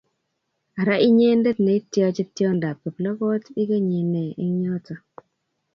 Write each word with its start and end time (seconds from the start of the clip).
Ara 0.79 0.95
inyendet 1.07 1.57
netiachi 1.65 2.23
tiondap 2.35 2.77
kiplokotit, 2.83 3.55
ikenyi 3.61 3.99
ne 4.13 4.23
eng 4.43 4.57
yoto 4.65 4.95